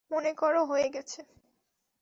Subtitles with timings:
[0.11, 1.19] মনে কর হয়ে গেছে!